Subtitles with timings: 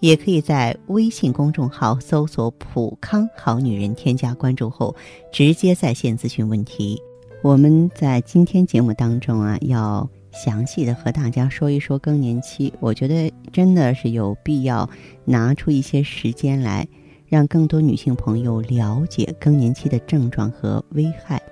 [0.00, 4.94] 也可以在微信公众号搜索“普康好女人”，添加关注后
[5.32, 7.00] 直接在线咨询问题。
[7.42, 10.08] 我们在今天节目当中啊，要。
[10.32, 14.88] 详细的和大家说一说更年期，我觉得真的是有必要
[15.24, 16.86] 拿出一些时间来，
[17.26, 21.42] 让更多女性朋友了解更年期的症状和危害。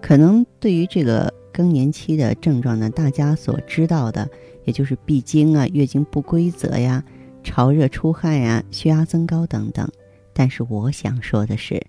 [0.00, 4.26] 可能对于这个更年期的症状呢，大家所知道的
[4.64, 7.04] 也就是闭经啊、月经不规则呀、
[7.42, 9.88] 潮热出汗呀、血压增高等等。
[10.32, 11.80] 但是我想说的是，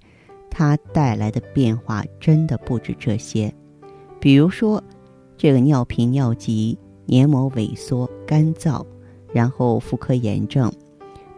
[0.49, 3.53] 它带来的变化真的不止这些，
[4.19, 4.83] 比如说。
[5.35, 8.85] 这个尿频、尿急、黏膜萎缩、干燥，
[9.33, 10.71] 然后妇科炎症、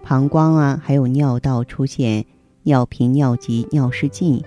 [0.03, 2.23] 膀胱啊，还有尿道出现
[2.63, 4.43] 尿频、尿急、尿失禁，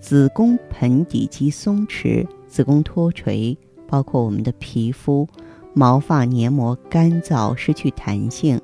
[0.00, 5.28] 子宫盆底肌松弛、子宫脱垂，包括我们的皮肤、
[5.74, 8.58] 毛发黏膜干燥、失去弹性，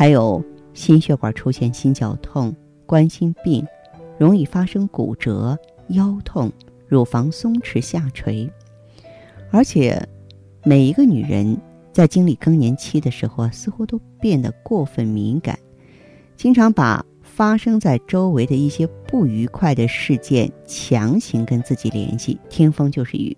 [0.00, 2.56] 还有心血管出现心绞痛、
[2.86, 3.62] 冠心病，
[4.16, 6.50] 容易发生骨折、腰痛、
[6.88, 8.50] 乳房松弛下垂。
[9.50, 10.02] 而且，
[10.64, 11.54] 每一个女人
[11.92, 15.58] 在经历更年期的时候啊，似乎都变得过分敏感，
[16.34, 23.36] 经常把发生在周围的一些不愉快的事件强行跟自己联系，听风就是雨。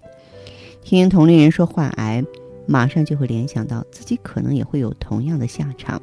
[0.80, 2.24] 听同龄人说患癌，
[2.68, 6.00] 马上就会联想到自己可能也会有同样的下场。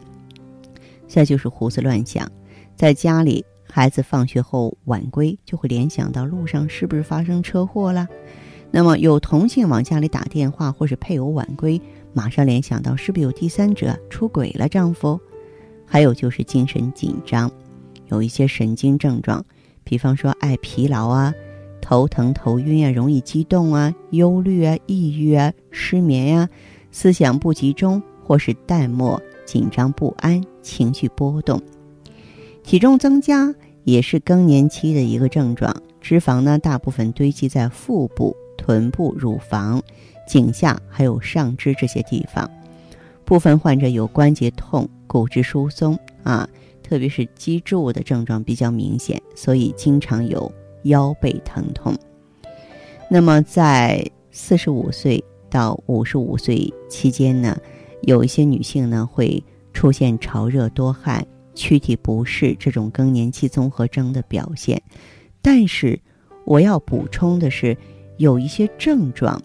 [1.09, 2.31] 再就是胡思乱想，
[2.75, 8.07] 在家里孩子放学后晚归，就会联想到路上是不是发生车祸了。
[8.71, 11.81] 那么有同性往家里打电话，或是配偶晚归，
[12.13, 15.19] 马上联想到是不是有第三者出轨了丈夫？
[15.87, 17.51] 还有就是精神紧张，
[18.09, 19.43] 有一些神经症状，
[19.83, 21.33] 比方说爱疲劳啊、
[21.81, 26.47] 头疼头晕啊、容易激动啊、忧虑啊、抑郁啊、失眠呀、
[26.91, 29.19] 思想不集中或是淡漠、
[29.49, 31.59] 紧张不安、情绪波动。
[32.61, 38.35] 体重增加也是更年期的一个症状，脂肪呢大部分堆积在腹部。
[38.61, 39.81] 臀部、乳房、
[40.27, 42.47] 颈下还有上肢这些地方，
[43.25, 46.47] 部分患者有关节痛、骨质疏松啊，
[46.83, 50.51] 特别是脊柱的症状比较明显，所以经常有
[50.83, 51.97] 腰背疼痛。
[53.09, 57.57] 那么在四十五岁到五十五岁期间呢，
[58.01, 59.43] 有一些女性呢会
[59.73, 64.81] 出现潮热多汗、躯体不适这种更年期综合征的表现。
[65.41, 65.99] 但是
[66.45, 67.77] 我要补充的是。
[68.19, 69.41] 有一些症状，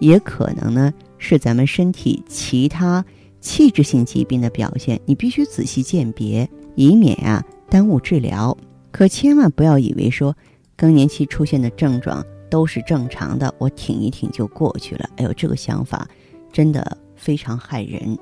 [0.00, 3.04] 也可能呢是咱们身体其他
[3.40, 7.40] 器质性疾病的表现，你必须仔细鉴别，以免啊
[7.70, 8.58] 耽误治疗。
[8.90, 10.36] 可千万不要以为说
[10.76, 15.08] 更年期出现的症状都是正常的，我挺一挺就过去了。
[15.18, 16.04] 哎呦，这个想法
[16.50, 18.16] 真的非常害人。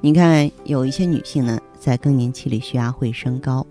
[0.00, 3.66] 你看，有一些女性呢在更年期里血压会升高，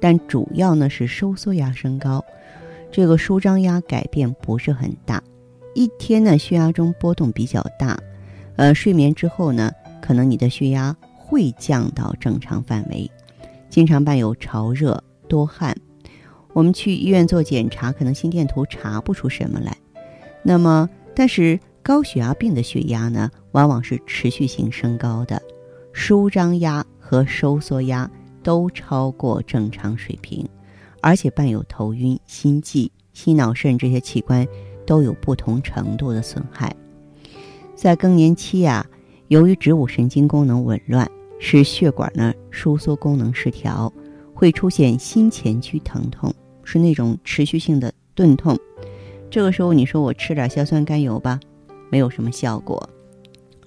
[0.00, 2.24] 但主要呢是收缩压升高。
[2.90, 5.22] 这个舒张压改变不是很大，
[5.74, 7.98] 一天呢血压中波动比较大，
[8.56, 13.10] 呃，睡眠之后呢，可能你的血压会降到正常范围，
[13.68, 15.76] 经常伴有潮热多汗，
[16.54, 19.76] 我们去医院做检查，可能心电图查不出什么来，
[20.42, 25.40] 那么但是高血压病的血压呢，往往是持续性升高的，
[25.92, 28.10] 舒张压和收缩压
[28.42, 30.44] 都超过正常水平。
[31.00, 34.44] 而且伴有头晕、心悸、心脑肾这些器官
[34.84, 36.74] 都有不同程度的损害。
[37.76, 38.84] 在更年期啊，
[39.28, 41.08] 由于植物神经功能紊乱，
[41.38, 43.92] 使血管呢收缩功能失调，
[44.34, 48.58] 会出现心前区疼痛，是那种持续性的钝痛。
[49.30, 51.38] 这个时候你说我吃点硝酸甘油吧，
[51.90, 52.88] 没有什么效果。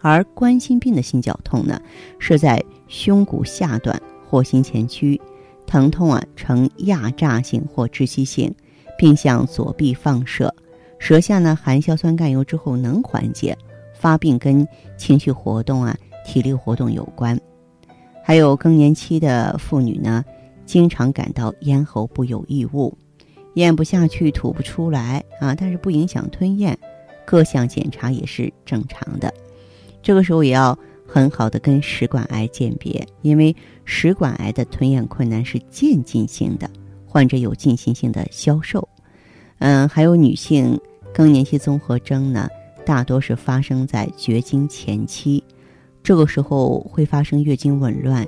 [0.02, 1.82] 而冠心病的心绞痛呢，
[2.20, 5.20] 是在胸骨下段或心前区。
[5.66, 8.52] 疼痛啊，呈压榨性或窒息性，
[8.98, 10.54] 并向左臂放射。
[10.98, 13.58] 舌下呢含硝酸甘油之后能缓解。
[13.94, 14.66] 发病跟
[14.98, 15.96] 情绪活动啊、
[16.26, 17.38] 体力活动有关。
[18.24, 20.24] 还有更年期的妇女呢，
[20.66, 22.98] 经常感到咽喉部有异物，
[23.56, 26.80] 咽不下去、吐不出来啊，但是不影响吞咽，
[27.30, 29.32] 各项检查也是正常的。
[30.02, 30.76] 这个时候也要。
[31.12, 36.70] 很好的跟食管癌鉴别，因为食管癌的吞咽困难是渐进性的，
[37.04, 38.88] 患者有进行性的消瘦。
[39.58, 40.80] 嗯，还有女性
[41.12, 42.48] 更年期综合征呢，
[42.86, 45.44] 大多是发生在绝经前期，
[46.04, 48.24] 这个时候会发生月经紊乱，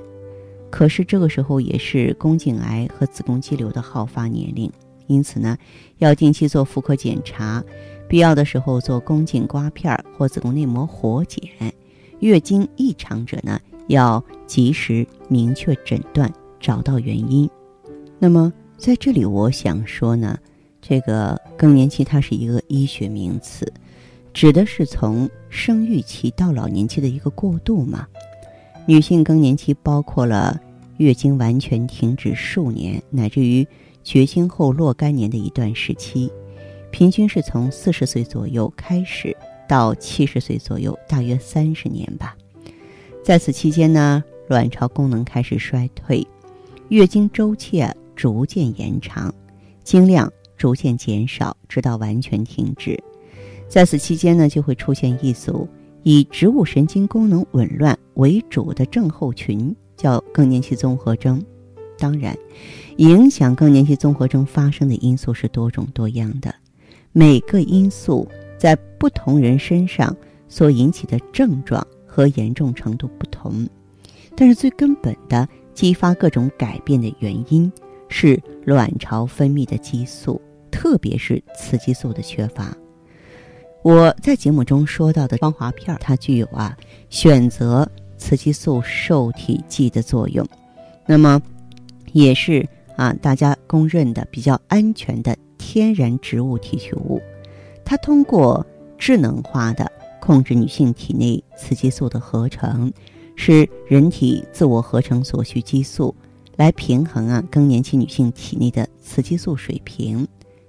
[0.71, 4.71] 可是这个时候也是宫颈癌和子宫肌瘤的好发年龄，
[5.12, 5.58] 因此呢，
[5.98, 7.63] 要定期做妇科检查，
[8.08, 11.42] 必要的时候做宫颈刮片或子宫内膜活检。
[12.19, 17.50] 月经异常者呢，要及时明确诊断，找到原因。
[18.19, 20.38] 那么在这里，我想说呢。
[20.84, 23.72] 这个更年期它是一个医学名词，
[24.34, 28.08] 指的是从生育期到老年期的一个过渡嘛。
[28.88, 30.60] 女性更年期包括了
[30.98, 33.66] 月经完全停止数年，乃至于
[34.03, 36.31] 绝经后若干年的一段时期，
[36.92, 39.36] 平均是从四十岁左右开始
[39.68, 42.36] 到七十岁左右，大约三十年吧。
[43.24, 46.25] 在此期间呢，卵巢功能开始衰退，
[46.89, 49.33] 月经周期啊逐渐延长，
[49.83, 50.31] 经量。
[50.57, 52.95] 逐渐减少，直到完全停止。
[53.68, 55.68] 在此期间呢，就会出现一组
[56.03, 61.44] 以植物神经功能紊乱为主的症候群，叫更年期综合征。
[62.01, 62.36] 当然，
[62.98, 66.53] 影响更年期综合征发生的因素是多种多样的，
[67.13, 68.27] 每个因素
[68.57, 70.15] 在不同人身上
[70.50, 73.68] 所引起的症状和严重程度不同。
[74.36, 77.71] 但是最根本的激发各种改变的原因
[78.09, 80.42] 是卵巢分泌的激素。
[80.71, 82.75] 特别是雌激素的缺乏，
[83.83, 86.75] 我在节目中说到的芳华片，它具有啊
[87.09, 87.88] 选择
[88.18, 90.48] 雌激素受体剂的作用，
[91.06, 91.39] 那么
[92.12, 97.22] 也是啊大家公认的比较安全的天然植物提取物。
[97.84, 98.66] 它通过
[98.98, 102.92] 智能化的控制女性体内雌激素的合成，
[103.36, 106.16] 使人体自我合成所需激素，
[106.56, 110.28] 来平衡啊更年期女性体内的雌激素水平。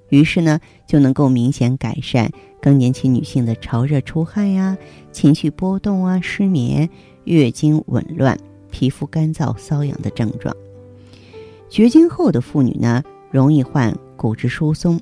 [0.09, 2.31] 于是呢，就能够明显改善
[2.61, 4.77] 更年期女性的潮热出汗呀、
[5.11, 6.89] 情绪波动啊、失眠、
[7.25, 8.39] 月经紊乱、
[8.71, 10.55] 皮肤干燥瘙痒的症状。
[11.73, 15.01] 绝经后的妇女呢，容易患骨质疏松，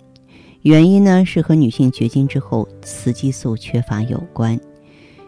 [0.62, 4.56] 原因呢是和女性绝经之后雌激素缺乏有关。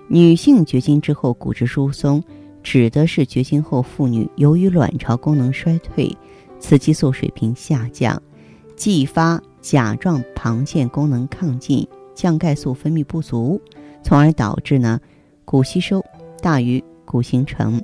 [0.06, 2.22] 女性绝经之后骨质疏松，
[2.62, 6.16] 指的是绝经后妇女由于卵巢功能衰退，
[6.60, 8.22] 雌激素水平下降，
[8.76, 9.42] 继发。
[9.60, 11.86] 甲状旁腺功能亢进，
[12.16, 13.60] 降钙素分泌不足，
[14.02, 15.00] 从而导致呢
[15.44, 16.04] 骨吸收
[16.40, 17.80] 大于骨形成，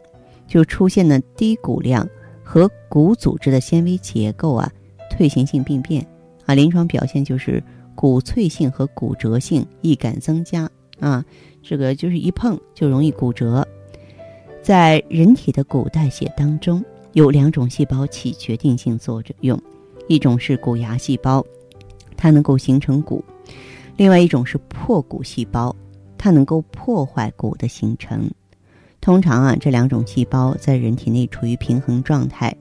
[0.49, 2.09] 就出现了低骨量
[2.51, 4.73] 和骨组织的纤维结构啊
[5.11, 6.07] 退行性病变
[6.47, 7.63] 啊，临床表现就是
[7.95, 10.67] 骨脆性和骨折性易感增加
[10.99, 11.23] 啊，
[11.63, 13.69] 这个就是一碰就容易骨折。
[14.63, 19.61] 在人体的骨代谢当中，有两种细胞起决定性作用，
[20.07, 21.45] 一种是骨芽细胞。
[22.17, 23.23] 它能够形成骨，
[23.99, 25.77] 另外一种是破骨细胞，
[26.17, 28.27] 它能够破坏骨的形成。
[29.01, 32.55] 通常啊，这两种细胞在人体内处于平衡状态。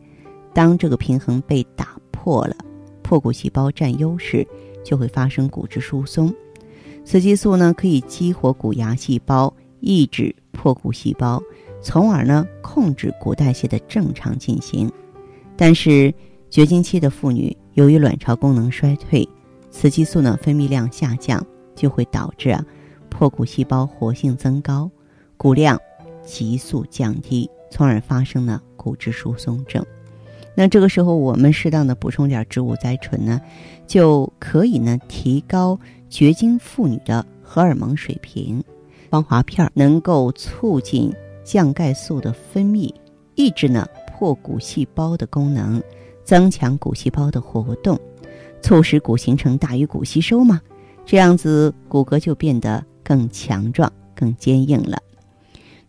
[0.54, 2.56] 当这个平衡被打破了，
[3.04, 4.48] 破骨细胞占优势，
[4.84, 6.34] 就会发生骨质疏松。
[7.04, 11.42] 雌激素呢，可以激活骨芽细胞，抑制破骨细胞，
[11.82, 14.92] 从而呢控制骨代谢的正常进行。
[15.56, 16.14] 但是
[16.50, 19.28] 绝经期的妇女，由于卵巢功能衰退，
[19.70, 21.46] 雌激素呢分泌量下降，
[21.76, 22.66] 就会导致啊
[23.10, 24.90] 破骨细胞活性增高，
[25.38, 25.80] 骨量
[26.28, 29.84] 急速降低，从而发生了骨质疏松症。
[30.54, 33.40] 那这个时候我们适当的补充点植物甾醇呢，
[33.88, 35.80] 就可以呢提高
[36.10, 38.64] 绝经妇女的荷尔蒙水平。
[39.10, 42.94] 芳华片能够促进降钙素的分泌，
[43.36, 45.82] 抑制呢破骨细胞的功能，
[46.26, 47.98] 增强骨细胞的活动。
[48.62, 50.60] 促使骨形成大于骨吸收嘛，
[51.06, 54.98] 这样子骨骼就变得更强壮、更坚硬了。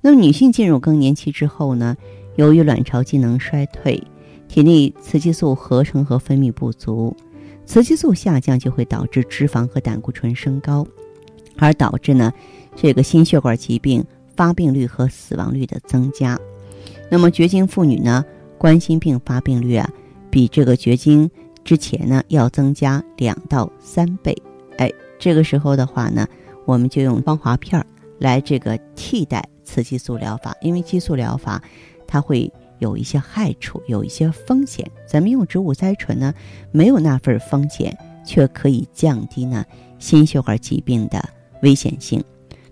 [0.01, 1.97] 那么女性进入更年期之后呢，
[2.37, 4.03] 由于卵巢机能衰退，
[4.49, 7.17] 体内雌激素合成和分泌不足，
[7.67, 10.87] 雌激素下降就会导致脂肪和胆固醇升高，
[11.57, 12.33] 而导致呢
[12.77, 14.05] 这个心血管疾病
[14.37, 16.39] 发病率和死亡率的增加。
[17.11, 18.25] 那么绝经妇女呢，
[18.57, 19.91] 冠心病发病率啊，
[20.31, 21.31] 比这个绝经。
[21.65, 24.35] 之前呢，要增加两到三倍，
[24.79, 26.27] 哎，这个时候的话呢，
[26.65, 27.85] 我们就用芳华片儿
[28.19, 31.63] 来这个替代雌激素疗法，因为激素疗法
[32.07, 34.89] 它会有一些害处，有一些风险。
[35.07, 36.35] 咱们用植物甾醇呢，
[36.71, 39.65] 没有那份风险，却可以降低呢
[39.99, 41.23] 心血管疾病的
[41.63, 42.23] 危险性，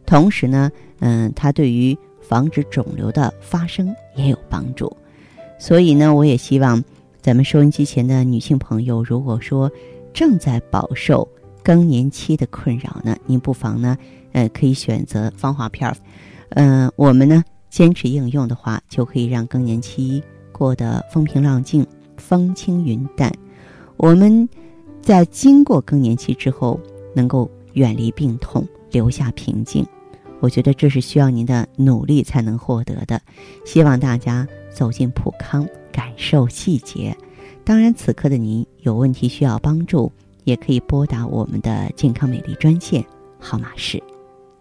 [0.04, 4.94] 同时呢，嗯，它对于防止肿瘤的发生也有帮助。
[5.58, 6.82] 所以呢，我也希望。
[7.22, 9.68] 咱们收音机前的女性朋友，如果说
[10.14, 11.28] 正在饱受
[11.60, 13.98] 更年期的困扰呢，您不妨呢，
[14.36, 15.96] 呃，可以选择芳华片儿。
[16.50, 21.86] 嗯，我们呢坚持应用的话，就可以让更年期过得风平浪静、
[22.18, 23.32] 风轻云淡。
[23.96, 24.46] 我们
[25.00, 26.78] 在经过更年期之后，
[27.14, 29.86] 能够远离病痛，留下平静。
[30.40, 33.18] 我觉得这是需要您的努力才能获得的。
[33.64, 37.16] 希望大家走进普康，感受细节。
[37.64, 40.12] 当然，此刻的您有问题需要帮助，
[40.44, 43.02] 也可以拨打我们的健康美丽专线，
[43.40, 43.98] 号码是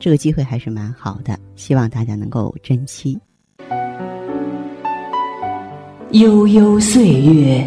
[0.00, 3.18] 这个机会还是蛮好的，希望大家能够珍惜。
[6.12, 7.62] 悠悠岁月，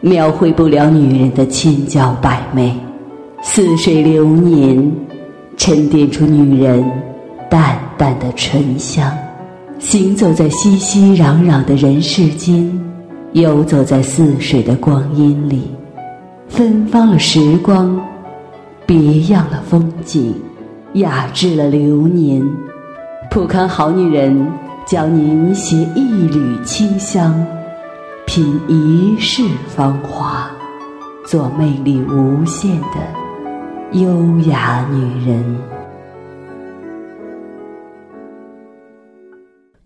[0.00, 2.72] 描绘不了女人的千娇百媚；
[3.42, 4.90] 似水流年，
[5.58, 6.82] 沉淀出女人
[7.50, 9.12] 淡淡的醇香。
[9.78, 12.66] 行走在熙熙攘攘的人世间，
[13.34, 15.70] 游走在似水的光阴里，
[16.48, 18.00] 芬芳了时光，
[18.86, 20.34] 别样了风景，
[20.94, 22.42] 雅致了流年。
[23.30, 24.50] 普康好女人
[24.86, 27.46] 教您携一缕清香，
[28.26, 30.50] 品一世芳华，
[31.26, 32.96] 做魅力无限的
[33.92, 35.60] 优雅女人。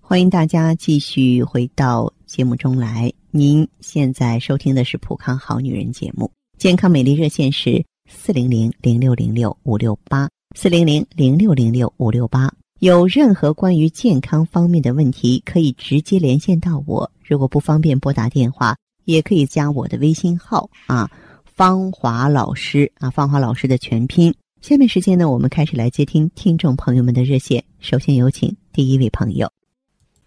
[0.01, 3.13] 欢迎大家继续回到节目中来。
[3.33, 12.53] 您现在收听的是《普康好女人》节目，健康美丽热线是四零零零六零六五六八四零零零六零六五六八。
[12.81, 17.11] 有任何关于健康方面的问题，可以直接连线到我。
[17.25, 21.11] 如果不方便拨打电话，也可以加我的微信号啊，
[21.45, 24.35] 芳华老师啊，芳华老师的全拼。
[24.61, 27.65] 下面时间呢，我们开始来接听听众朋友们的热线。
[27.81, 29.51] 首先有请第一位朋友。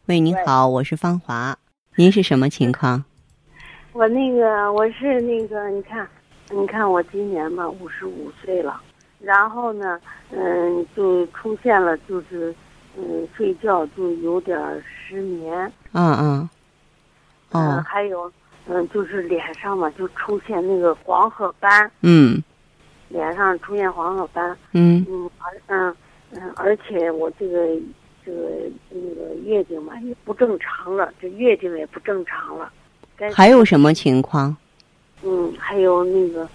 [0.08, 1.58] 喂，您好，我是芳华，
[1.96, 3.04] 您是什么情况？
[3.92, 6.08] 我那个我是那个，你看，
[6.52, 8.82] 你看我今年嘛五十五岁了，
[9.26, 10.00] 然后呢，
[10.32, 12.54] 嗯，就出现了就是，
[12.96, 15.72] 嗯，睡觉就有点失眠。
[15.94, 16.50] 嗯嗯。
[17.52, 18.32] 嗯，还有，
[18.68, 21.92] 嗯，就是脸上嘛就出现那个黄褐斑。
[22.02, 22.42] 嗯。
[23.10, 24.56] 脸上出现黄褐斑。
[24.74, 25.06] 嗯。
[25.10, 25.96] 嗯，而嗯
[26.32, 27.68] 嗯，而且我这个。
[28.28, 28.40] 这个
[28.90, 32.74] 那个月经嘛也不正常了，这月经也不正常了。
[33.32, 34.58] 还有什么情况？
[35.22, 36.50] 嗯，还有那个，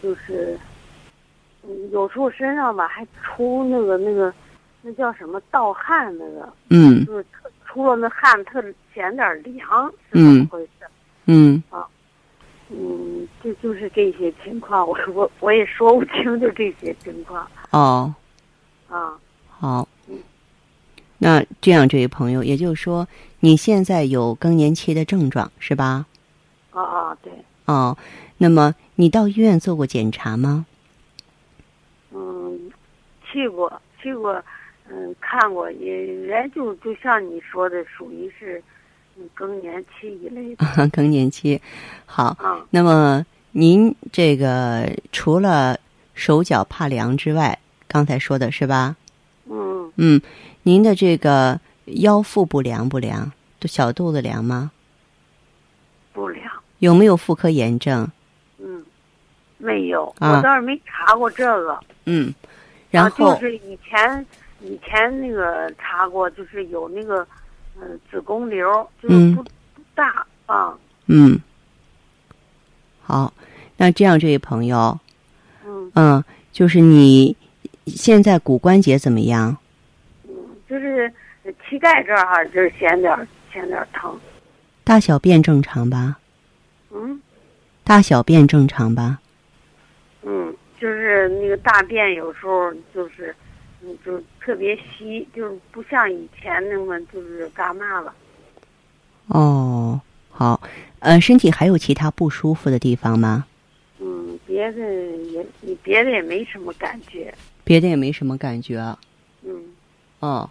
[0.00, 0.60] 就是，嗯，
[1.92, 4.32] 有时候身上吧还出那个那个，
[4.82, 6.52] 那叫什么盗汗那个。
[6.70, 7.04] 嗯。
[7.04, 7.24] 就是
[7.66, 8.62] 出了那汗特
[8.94, 10.86] 显点凉，是怎么回事？
[11.26, 11.62] 嗯。
[11.70, 11.86] 啊。
[12.70, 17.46] 嗯，就就是这些情况，我我我也说不清，就这些情况。
[17.70, 18.14] 哦。
[18.88, 19.18] 啊。
[19.48, 19.88] 好。
[21.20, 23.08] 那这样，这位朋友，也就是说，
[23.40, 26.06] 你现在有更年期的症状是吧？
[26.70, 27.32] 啊啊，对。
[27.64, 27.98] 哦，
[28.36, 30.64] 那么你到医院做过检查吗？
[33.38, 34.42] 嗯，去过，去过，
[34.90, 38.62] 嗯，看过，也人就就像你说的，属于是
[39.34, 40.66] 更年期一类的。
[40.92, 41.60] 更年期，
[42.04, 42.36] 好。
[42.40, 42.66] 啊。
[42.70, 45.78] 那么您这个除了
[46.14, 48.96] 手脚怕凉之外，刚才说的是吧？
[49.48, 49.92] 嗯。
[49.96, 50.20] 嗯。
[50.64, 53.30] 您的这个腰腹部凉不凉？
[53.62, 54.70] 小肚子凉吗？
[56.12, 56.44] 不凉。
[56.78, 58.08] 有没有妇科炎症？
[58.58, 58.84] 嗯，
[59.56, 60.14] 没有。
[60.20, 61.78] 我倒是没查过这个。
[62.04, 62.32] 嗯，
[62.90, 64.24] 然后就是以前
[64.60, 67.26] 以前那个查过，就是有那个
[67.80, 70.76] 嗯子宫瘤，就是不不大啊。
[71.06, 71.38] 嗯。
[73.02, 73.32] 好，
[73.76, 74.98] 那这样这位朋友，
[75.66, 77.36] 嗯嗯，就是你
[77.86, 79.56] 现在骨关节怎么样？
[80.68, 81.12] 就是
[81.68, 84.18] 膝盖这儿哈，就是显点显点疼。
[84.84, 86.18] 大小便正常吧？
[86.90, 87.20] 嗯。
[87.84, 89.18] 大小便正常吧？
[90.78, 93.34] 嗯，就是那个大便有时候就是，
[93.82, 98.14] 嗯，就特别稀，就是不像以前那么就是干嘛了。
[99.26, 100.60] 哦，好，
[101.00, 103.44] 呃，身体还有其他不舒服的地方吗？
[104.00, 104.80] 嗯，别的
[105.26, 105.46] 也，
[105.82, 107.34] 别的也没什么感觉。
[107.64, 108.96] 别的也没什么感觉。
[109.42, 109.52] 嗯。
[110.20, 110.48] 哦。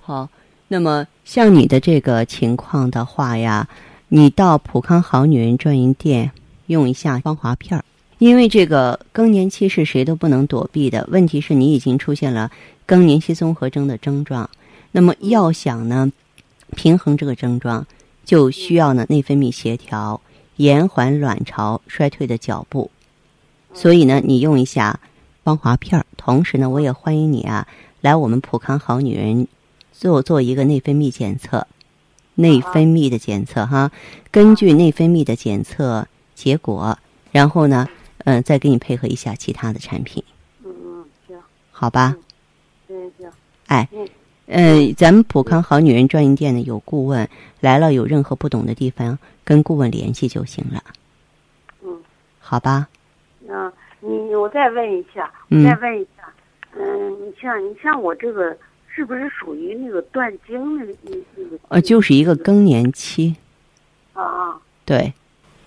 [0.00, 0.28] 好，
[0.68, 3.68] 那么像你的这个情况的话呀，
[4.08, 6.30] 你到普康好女人专营店
[6.66, 7.84] 用一下芳华片儿，
[8.18, 12.50] 因为这个更年期是谁都不能躲避的，问题是你已经出现了
[12.84, 14.50] 更年期综合征的症状，
[14.90, 16.10] 那么要想呢
[16.74, 17.86] 平衡这个症状，
[18.24, 20.20] 就需要呢内分泌协调，
[20.56, 22.90] 延缓卵巢衰退的脚步。
[23.72, 24.98] 所以呢，你用一下
[25.44, 27.68] 芳华片儿，同时呢，我也欢迎你啊
[28.00, 29.46] 来我们普康好女人
[29.92, 31.68] 做做一个内分泌检测，
[32.34, 33.92] 内分泌的检测哈，
[34.32, 36.98] 根据内分泌的检测结果，
[37.30, 37.86] 然后呢。
[38.24, 40.22] 嗯，再给你配合一下其他的产品。
[40.64, 41.36] 嗯嗯，行，
[41.70, 42.16] 好吧。
[42.88, 43.30] 嗯行。
[43.66, 43.88] 哎，
[44.46, 47.28] 嗯，咱们普康好女人专营店呢有顾问
[47.60, 50.82] 来了，有任何不懂的地方跟顾问联系就行了。
[51.82, 52.02] 嗯，
[52.40, 52.88] 好吧。
[53.48, 56.32] 嗯，你我再问一下，再问一下，
[56.76, 58.56] 嗯，你像你像我这个
[58.86, 61.58] 是不是属于那个断经的那那个？
[61.68, 63.34] 呃，就是一个更年期。
[64.12, 64.60] 啊啊。
[64.84, 65.12] 对。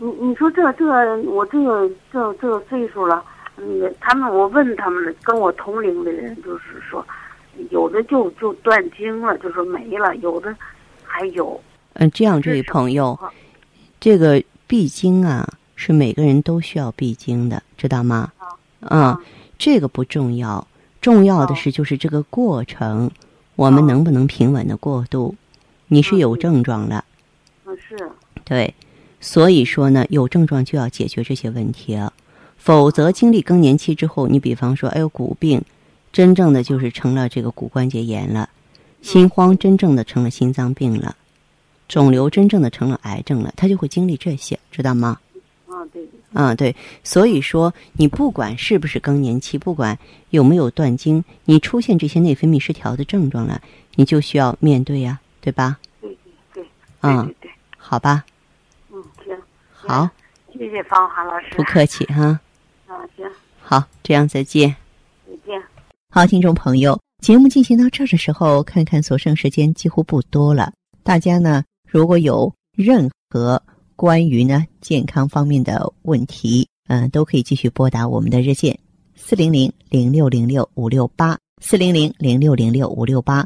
[0.04, 0.84] 你你说这这
[1.30, 3.24] 我这个这这个岁数了，
[3.56, 7.06] 你他们我问他们了，跟我同龄的人就是说，
[7.70, 10.56] 有的就就断经了，就是没了，有的
[11.04, 11.62] 还有。
[11.94, 13.16] 嗯，这样这位朋友，
[14.00, 18.32] 这个闭经啊，是每个人都需要闭经的，知道吗？
[18.80, 19.22] 啊，
[19.60, 20.68] 这个不重要，
[21.00, 23.12] 重要的是就是这个过程，
[23.56, 25.36] 我们能不能平稳的过渡？
[25.90, 27.06] 你是有症状了。
[27.68, 28.10] 嗯，是。
[28.44, 28.74] 对。
[29.22, 31.98] 所以说呢，有症状就要解决这些问题，
[32.58, 35.62] 否则经历更年期之后，你比方说，哎呦骨病，
[36.12, 38.50] 真正的就是成了这个骨关节炎了；
[39.02, 41.16] 心慌，真正的成了心脏病了；
[41.88, 43.54] 肿瘤，真正的成了癌症了。
[43.56, 45.20] 他就会经历这些，知道吗？
[45.68, 46.04] 啊，对。
[46.34, 46.76] 啊，对。
[47.04, 49.98] 所以说，你不管是不是更年期，不管
[50.32, 53.62] 有没有断经，你出现这些内分泌失调的症状了，
[53.96, 55.78] 你就需要面对呀，对吧？
[56.02, 56.10] 对
[56.54, 56.66] 对对。
[57.02, 57.34] 嗯，
[57.78, 58.24] 好吧。
[59.92, 60.10] 好，
[60.54, 61.48] 谢谢方华老师。
[61.58, 62.40] 不客气哈。
[62.88, 63.30] 啊，行。
[63.62, 64.74] 好，这样再见。
[65.28, 65.62] 再见。
[66.10, 70.72] 好，听众朋友，节目进行到这儿的时候，看看所剩时间几乎不多了。
[71.04, 73.62] 大家呢，如果有任何
[73.98, 78.80] 关于呢健康方面的问题，嗯，都可以继续拨打我们的热线
[79.18, 83.46] 四零零零六零六五六八四零零零六零六五六八。